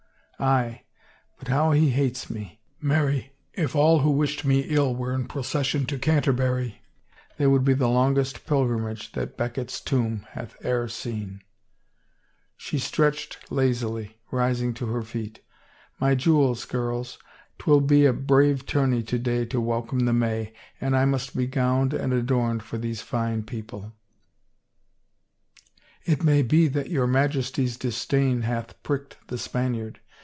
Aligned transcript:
Aye, 0.43 0.81
but 1.37 1.49
how 1.49 1.69
he 1.71 1.91
hates 1.91 2.27
me. 2.27 2.61
Marry, 2.81 3.31
if 3.53 3.75
all 3.75 3.99
who 3.99 4.09
wished 4.09 4.43
me 4.43 4.61
ill 4.61 4.95
were 4.95 5.13
in 5.13 5.27
procession 5.27 5.85
to 5.85 5.99
Canterbury 5.99 6.81
they 7.37 7.45
would 7.45 7.63
be 7.63 7.75
the 7.75 7.87
longest 7.87 8.47
pilgrimage 8.47 9.11
that 9.11 9.37
Becket's 9.37 9.79
tomb 9.79 10.25
hath 10.31 10.55
e'er 10.65 10.87
seen!" 10.87 11.43
She 12.65 12.79
stretched 12.79 13.51
lazily, 13.51 14.17
rising 14.31 14.73
to 14.73 14.87
her 14.87 15.03
feet." 15.03 15.41
My 16.01 16.15
jewels, 16.15 16.65
girls. 16.65 17.19
'Twill 17.59 17.81
be 17.81 18.07
a 18.07 18.11
brave 18.13 18.65
tourney 18.65 19.03
to 19.03 19.19
day 19.19 19.45
to 19.45 19.61
welcome 19.61 20.05
the 20.05 20.11
May 20.13 20.53
and 20.81 20.97
I 20.97 21.05
must 21.05 21.37
be 21.37 21.45
gowned 21.45 21.93
and 21.93 22.13
adorned 22.13 22.63
for 22.63 22.79
these 22.79 23.03
fine 23.03 23.43
people."" 23.43 23.93
It 26.03 26.23
may 26.23 26.41
be 26.41 26.67
that 26.69 26.89
your 26.89 27.05
Majesty's 27.05 27.77
disdain 27.77 28.41
hath 28.41 28.81
pricked 28.81 29.17
the 29.27 29.37
Spaniard. 29.37 29.99